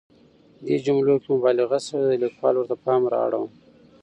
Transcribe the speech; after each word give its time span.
دې 0.65 0.75
جملو 0.85 1.13
کې 1.21 1.29
مبالغه 1.35 1.79
شوې 1.87 2.03
ده، 2.03 2.07
د 2.17 2.21
ليکوال 2.23 2.53
ورته 2.57 2.75
پام 2.85 3.01
رااړوم. 3.13 3.49